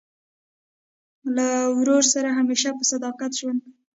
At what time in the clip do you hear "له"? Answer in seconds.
1.35-1.47